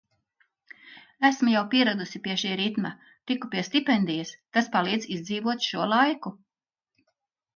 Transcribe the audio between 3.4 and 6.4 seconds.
pie stipendijas, tas palīdz izdzīvot šo laiku.